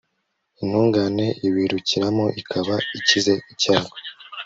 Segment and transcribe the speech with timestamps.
[0.61, 3.95] intungane iwirukiramo ikaba ikize icyago